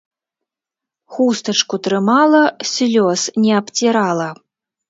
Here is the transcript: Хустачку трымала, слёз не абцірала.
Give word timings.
Хустачку 1.13 1.75
трымала, 1.87 2.41
слёз 2.73 3.21
не 3.45 3.51
абцірала. 3.63 4.29